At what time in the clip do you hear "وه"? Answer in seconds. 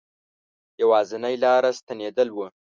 2.33-2.47